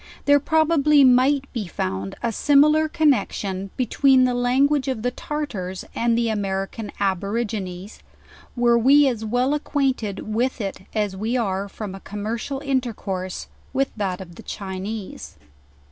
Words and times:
There 0.25 0.39
probably 0.39 1.03
might 1.03 1.45
be 1.53 1.67
found 1.67 2.15
a 2.23 2.31
similar 2.31 2.87
connexion 2.89 3.69
be 3.77 3.85
tween 3.85 4.23
the 4.23 4.33
language 4.33 4.87
of 4.87 5.03
the 5.03 5.11
Tartars 5.11 5.85
and 5.93 6.17
the. 6.17 6.27
American 6.29 6.91
Abor 6.99 7.45
igines, 7.45 7.99
were 8.55 8.79
we 8.79 9.07
as 9.07 9.23
well 9.23 9.53
acquainted 9.53 10.21
with 10.33 10.59
it 10.59 10.87
as 10.95 11.13
v;e 11.13 11.37
are, 11.37 11.69
from 11.69 11.93
a 11.93 11.99
commercial 11.99 12.61
intercourse, 12.65 13.47
with 13.73 13.91
that 13.95 14.19
of 14.21 14.37
the 14.37 14.41
Chinese. 14.43 15.37